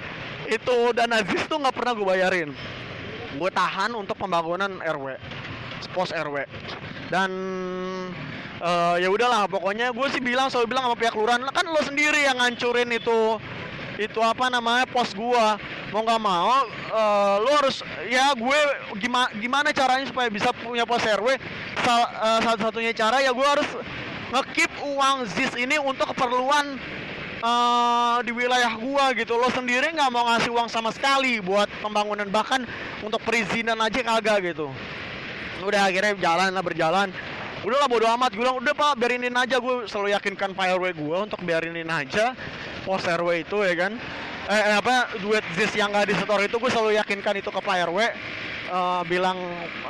[0.49, 2.51] itu dana ZIS tuh nggak pernah gue bayarin.
[3.37, 5.21] Gue tahan untuk pembangunan RW
[5.95, 6.45] pos RW
[7.09, 7.31] dan
[8.61, 12.23] uh, ya udahlah pokoknya gue sih bilang selalu bilang sama pihak kelurahan kan lo sendiri
[12.29, 13.41] yang ngancurin itu
[13.99, 15.59] itu apa namanya pos gua.
[15.91, 18.59] Mau nggak mau uh, lu harus ya gue
[19.01, 21.35] gimana gimana caranya supaya bisa punya pos RW
[21.83, 23.69] Sal, uh, satu-satunya cara ya gue harus
[24.29, 26.77] ngekip uang ZIS ini untuk keperluan
[27.43, 29.39] uh, di wilayah gua gitu.
[29.39, 32.27] Lo sendiri nggak mau ngasih uang sama sekali buat pembangunan.
[32.27, 32.61] Bahkan
[33.05, 34.71] untuk perizinan aja kagak gitu.
[35.63, 37.09] Udah akhirnya jalan lah berjalan.
[37.67, 38.31] Udah lah bodo amat.
[38.35, 39.59] Gue bilang udah pak biarinin aja.
[39.59, 42.35] Gue selalu yakinkan pak RW gue untuk biarinin aja.
[42.87, 43.93] Pos RW itu ya kan?
[44.49, 47.85] Eh, eh apa duit zis yang gak disetor itu gue selalu yakinkan itu ke pak
[47.85, 49.39] uh, eh, bilang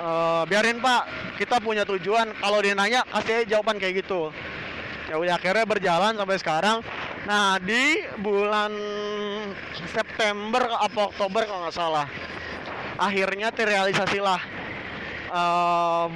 [0.00, 1.36] uh, biarin pak.
[1.36, 2.32] Kita punya tujuan.
[2.40, 4.32] Kalau dia nanya kasih jawaban kayak gitu
[5.08, 6.78] ya udah akhirnya berjalan sampai sekarang.
[7.24, 8.72] Nah di bulan
[9.88, 12.06] September apa Oktober kalau nggak salah
[12.98, 14.40] akhirnya terrealisasilah
[15.30, 16.10] uh,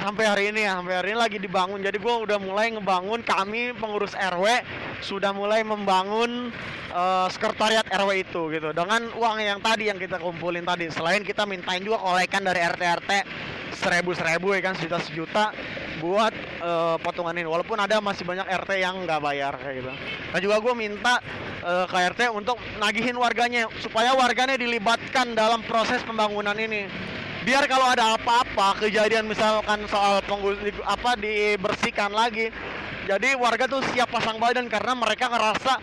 [0.00, 1.80] sampai hari ini ya sampai hari ini lagi dibangun.
[1.82, 4.62] Jadi gue udah mulai ngebangun kami pengurus RW
[5.04, 6.50] sudah mulai membangun
[6.90, 8.74] uh, sekretariat RW itu gitu.
[8.74, 10.90] Dengan uang yang tadi yang kita kumpulin tadi.
[10.90, 13.10] Selain kita mintain juga kolekan dari RT RT
[13.74, 15.44] seribu seribu ya kan sejuta sejuta
[16.02, 17.46] buat uh, potongan ini.
[17.46, 19.92] Walaupun ada masih banyak RT yang nggak bayar kayak gitu.
[20.34, 21.22] Dan juga gue minta
[21.62, 26.90] uh, ke RT untuk nagihin warganya supaya warganya dilibatkan dalam proses pembangunan ini
[27.44, 30.56] biar kalau ada apa-apa kejadian misalkan soal penggus
[30.88, 32.48] apa dibersihkan lagi.
[33.04, 35.76] Jadi warga tuh siap pasang badan karena mereka ngerasa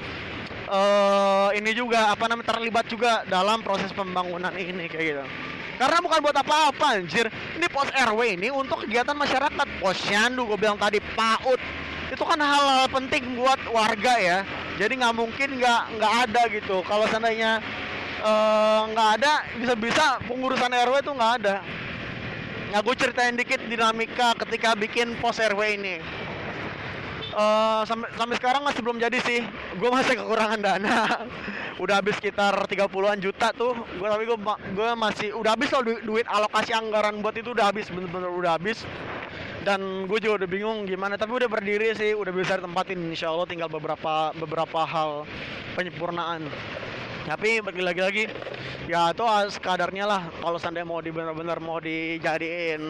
[0.65, 5.26] uh, ini juga apa namanya terlibat juga dalam proses pembangunan ini kayak gitu.
[5.78, 7.26] Karena bukan buat apa-apa anjir.
[7.58, 9.67] Ini pos RW ini untuk kegiatan masyarakat.
[9.82, 11.62] Posyandu gue bilang tadi PAUD.
[12.13, 14.38] Itu kan hal, hal penting buat warga ya.
[14.78, 16.86] Jadi nggak mungkin nggak nggak ada gitu.
[16.86, 17.62] Kalau seandainya
[18.92, 19.34] nggak uh, ada.
[19.58, 21.56] Bisa-bisa pengurusan RW itu nggak ada.
[22.72, 26.00] Nah gue ceritain dikit dinamika ketika bikin pos RW ini.
[27.32, 29.42] Uh, sampai sampai sekarang masih belum jadi sih.
[29.80, 30.98] Gue masih kekurangan dana.
[31.84, 33.74] Udah habis sekitar 30-an juta tuh.
[33.98, 34.38] Gue tapi gue
[34.76, 38.60] gue masih udah habis loh duit, duit alokasi anggaran buat itu udah habis bener-bener udah
[38.60, 38.86] habis
[39.62, 43.45] dan gue juga udah bingung gimana tapi udah berdiri sih udah bisa ditempatin insya Allah
[43.45, 45.30] tinggal beberapa beberapa hal
[45.78, 46.50] penyempurnaan
[47.30, 48.26] tapi lagi-lagi
[48.89, 49.21] ya itu
[49.54, 52.82] sekadarnya lah kalau seandainya mau di benar-benar mau dijadiin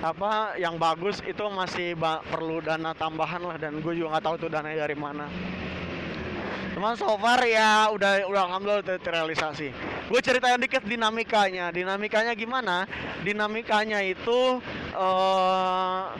[0.00, 1.92] apa yang bagus itu masih
[2.32, 5.28] perlu dana tambahan lah dan gue juga nggak tahu tuh dana dari mana
[6.76, 9.72] Cuman so far ya udah udah alhamdulillah udah terrealisasi.
[10.12, 11.72] Gue ceritain dikit dinamikanya.
[11.72, 12.84] Dinamikanya gimana?
[13.24, 14.60] Dinamikanya itu
[14.96, 16.16] uh,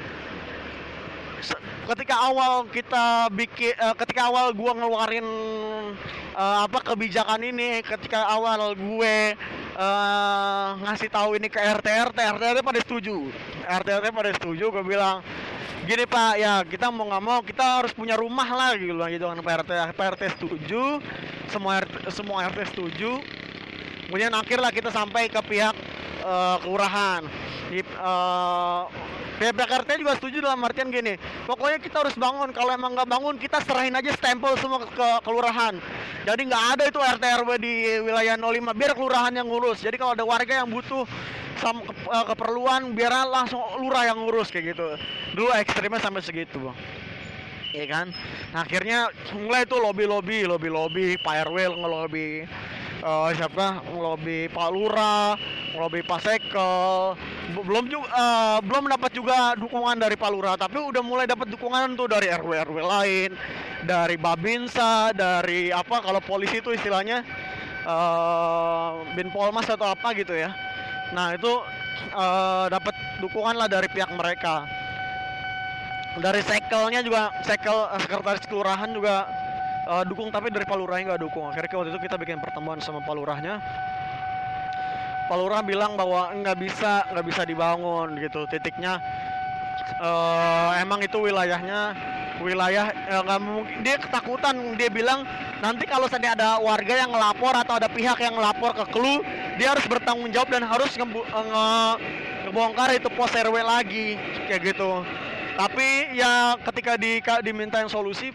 [1.87, 5.27] ketika awal kita bikin uh, ketika awal gue ngeluarin
[6.35, 9.17] uh, apa kebijakan ini ketika awal gue
[9.79, 13.31] uh, ngasih tahu ini ke RT RT RT RT pada setuju.
[13.65, 15.23] RT RT pada setuju gue bilang
[15.87, 19.39] gini pak ya kita mau nggak mau kita harus punya rumah lah gitu gitu kan
[19.39, 20.99] Pak RT Pak RT setuju
[21.47, 23.23] semua RT, semua RT setuju.
[24.07, 25.75] Kemudian akhirlah kita sampai ke pihak
[26.27, 27.23] uh, kelurahan.
[27.71, 28.87] Di uh,
[29.99, 31.15] juga setuju dalam artian gini
[31.47, 32.51] pokoknya kita harus bangun.
[32.51, 35.79] Kalau emang nggak bangun kita serahin aja stempel semua ke kelurahan.
[36.27, 39.79] Jadi nggak ada itu RT RW di wilayah 05 biar kelurahan yang ngurus.
[39.83, 41.07] Jadi kalau ada warga yang butuh
[41.57, 44.87] sama ke, uh, keperluan biar langsung lurah yang ngurus kayak gitu.
[45.33, 46.79] Dulu ekstrimnya sampai segitu bang.
[47.77, 48.09] Ya kan?
[48.57, 52.49] Nah, akhirnya mulai itu lobby lobby lobby lobby Pak RW ngelobi
[53.05, 53.85] uh, siapa?
[53.85, 55.37] Ngelobi Pak Lurah
[55.77, 57.15] ngelobi Pak Sekel
[57.53, 61.95] belum juga uh, belum dapat juga dukungan dari Pak Lurah tapi udah mulai dapat dukungan
[61.95, 63.31] tuh dari RW RW lain
[63.85, 67.21] dari Babinsa dari apa kalau polisi itu istilahnya
[67.85, 70.51] uh, Bin Polmas atau apa gitu ya
[71.15, 71.53] Nah itu
[72.17, 74.67] uh, dapat dukungan lah dari pihak mereka.
[76.17, 79.29] Dari sekelnya juga sekel sekretaris kelurahan juga
[79.85, 81.53] uh, dukung tapi dari palurahnya nggak dukung.
[81.53, 83.61] Akhirnya waktu itu kita bikin pertemuan sama palurahnya.
[85.27, 88.47] Palurah bilang bahwa nggak bisa nggak bisa dibangun gitu.
[88.47, 89.03] Titiknya
[89.99, 91.95] uh, emang itu wilayahnya
[92.39, 92.95] wilayah
[93.27, 93.77] nggak mungkin.
[93.83, 95.27] Dia ketakutan dia bilang
[95.59, 99.25] nanti kalau sedang ada warga yang ngelapor atau ada pihak yang ngelapor ke klu
[99.57, 101.67] dia harus bertanggung jawab dan harus nge nge
[102.47, 104.15] ngebongkar itu pos RW lagi
[104.47, 105.03] kayak gitu.
[105.57, 108.29] Tapi ya ketika di diminta yang solusi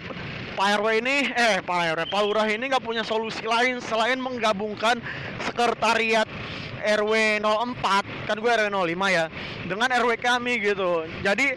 [0.58, 4.97] Pak RW ini eh Pak RW Pak Lurah ini nggak punya solusi lain selain menggabungkan
[5.45, 6.27] sekretariat
[6.82, 9.26] RW 04 kan gue RW 05 ya
[9.65, 11.06] dengan RW kami gitu.
[11.22, 11.54] Jadi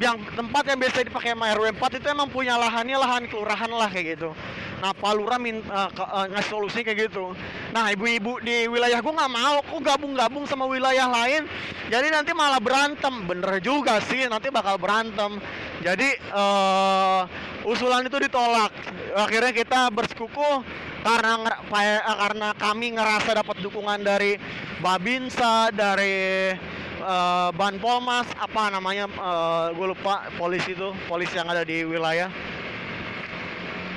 [0.00, 3.92] yang tempat yang biasa dipakai sama RW 4 itu emang punya lahannya lahan kelurahan lah
[3.92, 4.32] kayak gitu.
[4.80, 7.36] Nah Pak Lurah minta uh, uh, ngasih solusi kayak gitu.
[7.76, 11.44] Nah ibu-ibu di wilayah gue nggak mau kok gabung-gabung sama wilayah lain.
[11.92, 13.12] Jadi nanti malah berantem.
[13.28, 15.36] Bener juga sih nanti bakal berantem
[15.80, 17.24] jadi uh,
[17.64, 18.68] usulan itu ditolak.
[19.16, 20.60] Akhirnya kita bersekukuh
[21.00, 21.56] karena
[22.04, 24.36] karena kami ngerasa dapat dukungan dari
[24.84, 26.52] Babinsa dari
[27.00, 32.28] uh, Ban Polmas apa namanya uh, gue lupa polisi itu polisi yang ada di wilayah.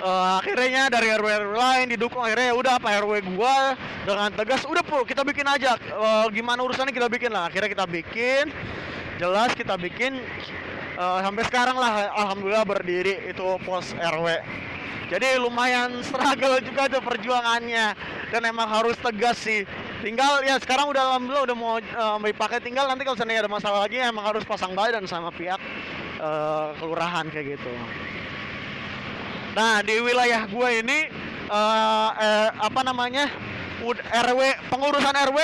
[0.03, 3.71] Uh, akhirnya dari RW RW lain didukung akhirnya ya udah apa RW gua
[4.03, 5.79] dengan tegas udah pul kita bikin aja.
[5.95, 7.47] Uh, gimana urusannya kita bikin lah.
[7.47, 8.51] Akhirnya kita bikin
[9.15, 10.19] jelas kita bikin
[11.03, 14.39] uh, sampai sekarang lah alhamdulillah berdiri itu pos RW
[15.13, 17.93] jadi lumayan struggle juga tuh perjuangannya.
[18.33, 19.61] Dan emang harus tegas sih.
[20.01, 23.85] Tinggal ya sekarang udah alhamdulillah udah mau uh, dipakai tinggal nanti kalau seandainya ada masalah
[23.85, 25.61] lagi emang harus pasang badan sama pihak
[26.17, 27.71] uh, kelurahan kayak gitu.
[29.53, 31.07] Nah di wilayah gue ini
[31.47, 33.29] uh, eh, apa namanya
[34.11, 35.39] RW pengurusan RW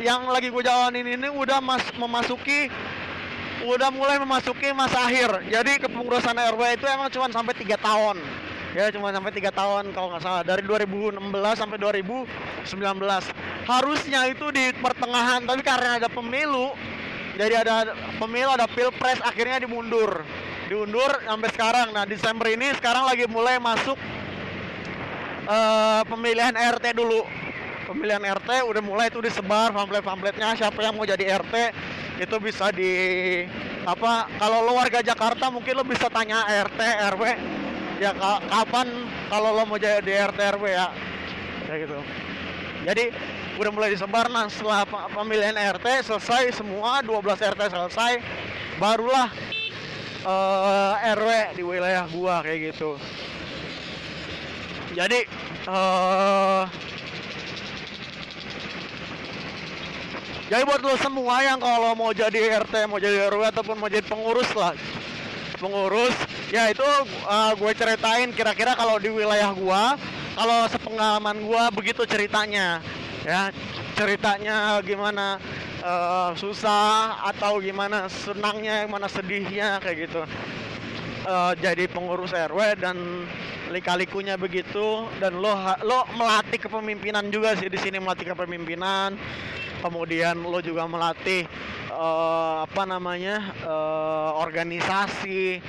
[0.00, 2.72] yang lagi gue jalanin ini udah mas memasuki
[3.66, 5.44] udah mulai memasuki masa akhir.
[5.50, 8.20] Jadi kepengurusan RW itu emang cuma sampai tiga tahun.
[8.70, 10.42] Ya cuma sampai tiga tahun kalau nggak salah.
[10.46, 11.20] Dari 2016
[11.58, 12.70] sampai 2019
[13.66, 16.70] harusnya itu di pertengahan tapi karena ada pemilu
[17.40, 20.20] jadi ada pemilu ada pilpres akhirnya dimundur.
[20.68, 21.88] Diundur sampai sekarang.
[21.96, 23.96] Nah Desember ini sekarang lagi mulai masuk
[25.48, 27.24] uh, pemilihan RT dulu.
[27.88, 31.54] Pemilihan RT udah mulai itu disebar pamflet-pamfletnya siapa yang mau jadi RT
[32.20, 32.92] itu bisa di
[33.88, 36.80] apa kalau lo warga Jakarta mungkin lo bisa tanya RT
[37.16, 37.22] RW
[37.96, 38.12] ya
[38.52, 40.92] kapan kalau lo mau jadi RT RW ya.
[41.64, 41.98] Kayak gitu.
[42.84, 43.04] Jadi
[43.56, 48.12] udah mulai disebar nah setelah pemilihan RT selesai semua 12 RT selesai
[48.80, 49.28] barulah
[50.24, 53.00] uh, eh, RW di wilayah gua kayak gitu.
[54.96, 55.24] Jadi
[55.68, 56.64] uh,
[60.50, 64.02] jadi buat lo semua yang kalau mau jadi RT mau jadi RW ataupun mau jadi
[64.02, 64.74] pengurus lah.
[65.62, 66.10] Pengurus
[66.50, 66.82] ya itu
[67.30, 69.82] uh, gue ceritain kira-kira kalau di wilayah gue
[70.34, 72.82] kalau sepengalaman gue begitu ceritanya.
[73.22, 73.54] Ya
[73.94, 75.38] ceritanya gimana
[75.86, 80.26] uh, susah atau gimana senangnya gimana sedihnya kayak gitu.
[81.30, 82.98] Uh, jadi pengurus RW dan
[83.70, 85.06] lika-likunya begitu.
[85.22, 85.54] Dan lo
[85.86, 89.14] lo melatih kepemimpinan juga sih di sini melatih kepemimpinan
[89.80, 91.48] kemudian lo juga melatih
[91.90, 95.60] uh, apa namanya uh, organisasi.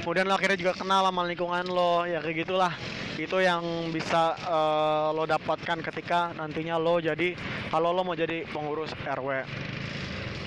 [0.00, 2.04] Kemudian lo akhirnya juga kenal sama lingkungan lo.
[2.04, 2.72] Ya kayak gitulah.
[3.16, 7.36] Itu yang bisa uh, lo dapatkan ketika nantinya lo jadi
[7.68, 9.44] kalau lo mau jadi pengurus RW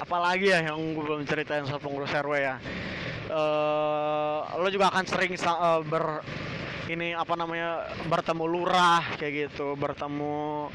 [0.03, 2.59] apalagi ya yang gue belum ceritain soal pengurus RW ya.
[3.31, 6.19] Uh, lo juga akan sering uh, ber
[6.91, 9.75] ini apa namanya bertemu lurah kayak gitu.
[9.79, 10.67] Bertemu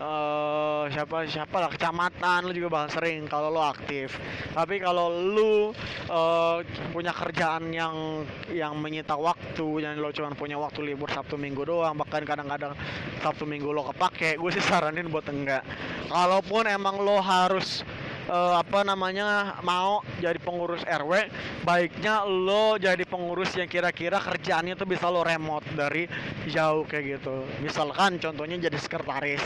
[0.00, 4.16] uh, siapa siapa lah kecamatan lu juga bakal sering kalau lo aktif.
[4.54, 5.74] Tapi kalau lu
[6.08, 11.66] uh, punya kerjaan yang yang menyita waktu yang lo cuma punya waktu libur sabtu minggu
[11.66, 12.72] doang bahkan kadang-kadang
[13.20, 15.64] sabtu minggu lo kepake gue sih saranin buat enggak.
[16.08, 17.84] Kalaupun emang lo harus
[18.28, 21.28] uh, apa namanya mau jadi pengurus RW
[21.64, 26.08] baiknya lo jadi pengurus yang kira-kira kerjaannya tuh bisa lo remote dari
[26.48, 27.44] jauh kayak gitu.
[27.60, 29.42] Misalkan contohnya jadi sekretaris.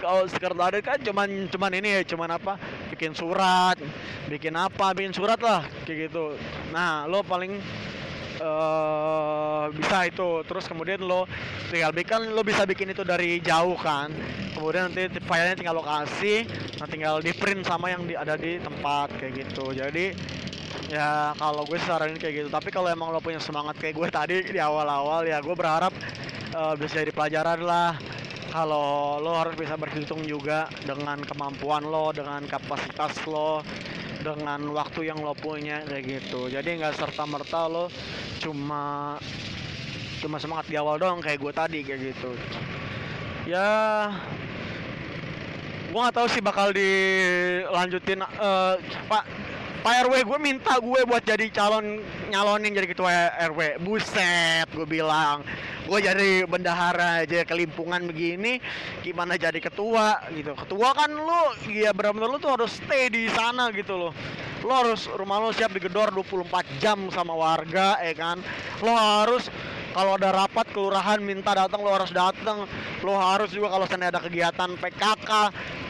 [0.00, 2.56] Kalau sekretaris kan cuman cuman ini ya cuman apa
[2.94, 3.76] bikin surat
[4.26, 6.34] bikin apa bikin surat lah kayak gitu.
[6.72, 7.58] Nah lo paling
[8.40, 10.42] uh, bisa itu.
[10.48, 11.28] Terus kemudian lo
[11.68, 14.10] tinggal bikin lo bisa bikin itu dari jauh kan.
[14.56, 16.44] Kemudian nanti filenya tinggal lokasi
[16.80, 19.72] nah tinggal di print sama yang di, ada di tempat kayak gitu.
[19.76, 20.16] Jadi
[20.90, 22.48] ya kalau gue saranin kayak gitu.
[22.48, 25.92] Tapi kalau emang lo punya semangat kayak gue tadi di awal-awal ya gue berharap
[26.56, 27.94] uh, bisa jadi pelajaran lah.
[28.50, 33.62] Kalau lo harus bisa berhitung juga dengan kemampuan lo dengan kapasitas lo
[34.20, 36.52] dengan waktu yang lo punya kayak gitu.
[36.52, 37.88] Jadi nggak serta merta lo
[38.40, 39.16] cuma
[40.20, 42.30] cuma semangat di awal doang kayak gue tadi kayak gitu.
[43.48, 43.68] Ya
[45.90, 48.78] gue nggak tahu sih bakal dilanjutin uh,
[49.10, 49.24] pak
[49.80, 55.40] Pak RW gue minta gue buat jadi calon nyalonin jadi ketua RW buset gue bilang
[55.86, 58.60] gue jadi bendahara aja kelimpungan begini
[59.00, 60.52] gimana jadi ketua gitu.
[60.52, 64.12] Ketua kan lu ya benar-benar lu tuh harus stay di sana gitu loh.
[64.60, 68.38] Lo harus rumah lo siap digedor 24 jam sama warga ya kan.
[68.84, 69.48] Lo harus
[69.90, 72.64] kalau ada rapat kelurahan minta datang lo harus datang.
[73.02, 75.30] Lo harus juga kalau sana ada kegiatan PKK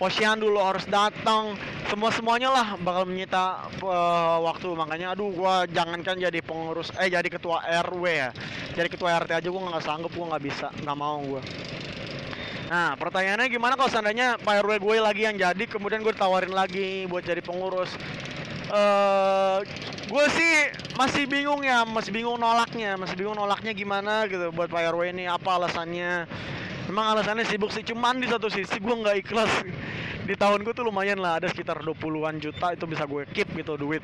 [0.01, 1.59] posyandu lo harus datang.
[1.91, 4.73] Semua semuanya lah bakal menyita uh, waktu.
[4.73, 8.31] Makanya aduh gua jangankan jadi pengurus eh jadi ketua RW ya.
[8.73, 11.43] Jadi ketua RT aja gua nggak sanggup gua nggak bisa nggak mau gua.
[12.71, 17.03] Nah, pertanyaannya gimana kalau seandainya Pak RW gue lagi yang jadi, kemudian gue tawarin lagi
[17.11, 17.91] buat jadi pengurus
[18.71, 19.59] uh, eh,
[20.07, 20.55] gue sih
[20.95, 25.27] masih bingung ya, masih bingung nolaknya, masih bingung nolaknya gimana gitu buat Pak RW ini
[25.27, 26.27] apa alasannya.
[26.91, 29.53] Emang alasannya sibuk sih, cuman di satu sisi gue nggak ikhlas.
[30.27, 33.79] Di tahun gue tuh lumayan lah, ada sekitar 20-an juta itu bisa gue keep gitu
[33.79, 34.03] duit.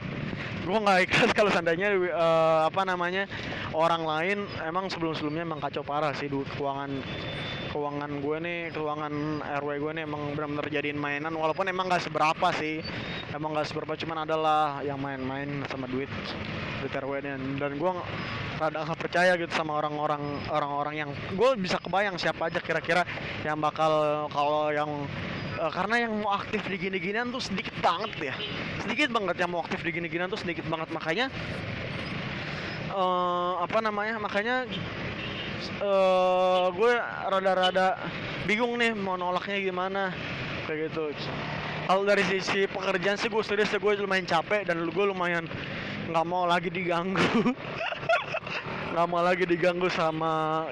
[0.62, 3.26] Gue nggak ikhlas kalau seandainya uh, apa namanya
[3.74, 7.02] orang lain emang sebelum-sebelumnya emang kacau parah sih duit keuangan
[7.76, 9.12] keuangan gue nih keuangan
[9.60, 12.80] RW gue nih emang benar-benar jadiin mainan walaupun emang gak seberapa sih
[13.36, 16.08] emang gak seberapa cuman adalah yang main-main sama duit
[16.80, 17.36] duit RW nya.
[17.36, 17.90] Dan gue
[18.56, 23.04] rada gak percaya gitu sama orang-orang orang-orang yang gue bisa kebayang siapa aja kira-kira
[23.44, 24.88] yang bakal kalau yang
[25.60, 28.34] uh, karena yang mau aktif di gini-ginian tuh sedikit banget ya.
[28.80, 30.88] Sedikit banget yang mau aktif di gini-ginian tuh sedikit banget.
[30.88, 31.28] Makanya
[32.96, 34.64] uh, apa namanya makanya
[35.84, 36.92] uh, gue
[37.28, 38.00] rada-rada
[38.48, 40.02] bingung nih mau nolaknya gimana
[40.64, 41.12] kayak gitu
[41.86, 45.46] kalau dari sisi pekerjaan sih gue serius gue lumayan capek dan gue lumayan
[46.10, 47.22] nggak mau lagi diganggu.
[48.96, 50.64] Nggak mau lagi diganggu sama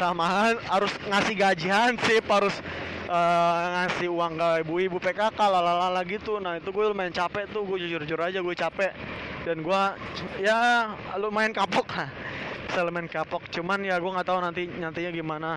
[0.00, 2.64] sama harus ngasih gajian sih harus
[3.12, 6.40] uh, ngasih uang ke ibu-ibu PKK lalala gitu.
[6.40, 7.62] Nah itu gue lumayan capek tuh.
[7.68, 8.96] Gue jujur-jujur aja gue capek.
[9.44, 9.82] Dan gue
[10.40, 11.86] ya lumayan kapok.
[11.98, 12.10] Lah
[12.72, 13.44] elemen kapok.
[13.52, 15.50] Cuman ya gue nggak tahu nanti nantinya gimana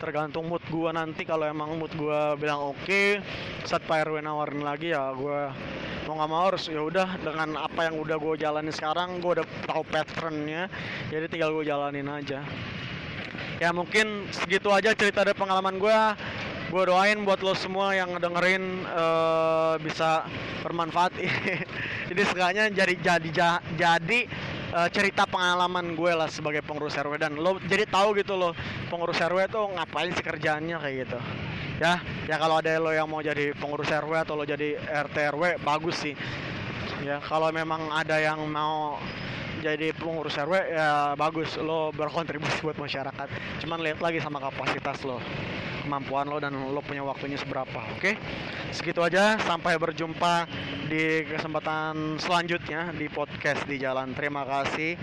[0.00, 1.28] tergantung mood gue nanti.
[1.28, 3.20] Kalau emang mood gue bilang oke okay,
[3.68, 5.40] saat Pak RW nawarin lagi ya gue
[6.08, 7.20] mau nggak mau harus ya udah.
[7.20, 10.72] Dengan apa yang udah gue jalani sekarang gue udah tahu patternnya
[11.12, 12.40] jadi tinggal gue jalanin aja.
[13.60, 15.98] Ya mungkin segitu aja cerita dari pengalaman gue
[16.70, 20.22] gue doain buat lo semua yang dengerin uh, bisa
[20.62, 21.18] bermanfaat.
[22.10, 23.30] Jadi sekalinya jadi jadi
[23.74, 24.20] jadi
[24.74, 28.50] uh, cerita pengalaman gue lah sebagai pengurus RW dan lo jadi tahu gitu lo
[28.90, 31.18] pengurus RW tuh ngapain sih kerjaannya kayak gitu.
[31.78, 35.62] Ya ya kalau ada lo yang mau jadi pengurus RW atau lo jadi RT RW
[35.62, 36.14] bagus sih.
[37.06, 38.98] Ya kalau memang ada yang mau
[39.60, 43.28] jadi pengurus RW ya bagus lo berkontribusi buat masyarakat.
[43.60, 45.20] Cuman lihat lagi sama kapasitas lo
[45.84, 48.16] kemampuan lo dan lo punya waktunya seberapa oke?
[48.72, 50.48] Segitu aja sampai berjumpa
[50.88, 54.16] di kesempatan selanjutnya di podcast di jalan.
[54.16, 54.96] Terima kasih